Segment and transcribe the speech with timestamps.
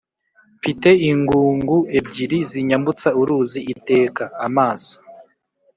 [0.57, 4.93] Mfite ingungu ebyiri zinyambutsa uruzi iteka.-Amaso.